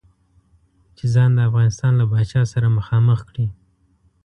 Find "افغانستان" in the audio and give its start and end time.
1.49-1.93